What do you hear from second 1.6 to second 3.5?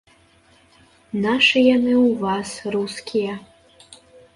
яны ў вас, рускія.